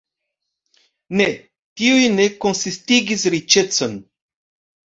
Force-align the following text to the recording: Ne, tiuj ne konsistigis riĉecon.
Ne, 1.19 1.27
tiuj 1.81 2.09
ne 2.15 2.25
konsistigis 2.47 3.29
riĉecon. 3.37 3.99